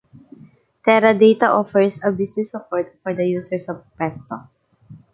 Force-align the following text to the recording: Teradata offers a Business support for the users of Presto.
Teradata 0.83 1.43
offers 1.53 1.99
a 2.03 2.09
Business 2.11 2.49
support 2.49 2.97
for 3.03 3.13
the 3.13 3.23
users 3.23 3.69
of 3.69 3.83
Presto. 3.95 4.49